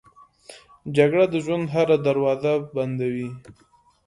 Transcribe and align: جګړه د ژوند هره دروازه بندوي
جګړه 0.95 1.25
د 1.29 1.35
ژوند 1.45 1.65
هره 1.75 1.97
دروازه 2.07 2.53
بندوي 2.75 3.29